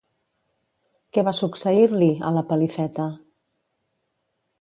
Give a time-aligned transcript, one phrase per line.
[1.17, 3.05] Què va succeir-li, a la Pelifeta?